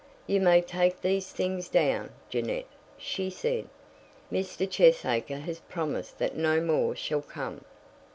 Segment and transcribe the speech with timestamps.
[0.25, 2.65] "You may take these things down, Jeannette,"
[2.97, 3.67] she said.
[4.31, 4.67] "Mr.
[4.67, 7.63] Cheesacre has promised that no more shall come."